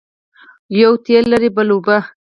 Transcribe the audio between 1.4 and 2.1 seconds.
بل اوبه.